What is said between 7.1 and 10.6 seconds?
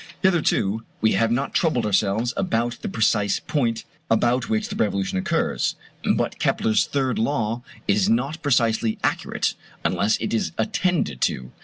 law is not precisely accurate unless it is